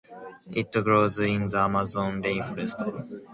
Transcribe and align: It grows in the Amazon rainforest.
It 0.51 0.71
grows 0.71 1.19
in 1.19 1.47
the 1.49 1.59
Amazon 1.59 2.23
rainforest. 2.23 3.23